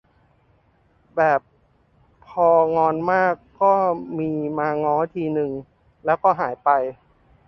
[1.15, 1.41] แบบ
[2.27, 3.73] พองอนมากก็
[4.59, 5.51] มาง้อทีนึง
[6.05, 6.69] แล้วก็หายไป